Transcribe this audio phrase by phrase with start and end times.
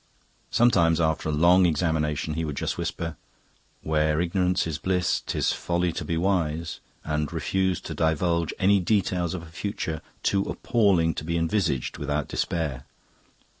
[0.49, 3.17] Sometimes, after a long examination, he would just whisper,
[3.83, 9.35] "Where ignorance is bliss, 'tis folly to be wise," and refuse to divulge any details
[9.35, 12.87] of a future too appalling to be envisaged without despair.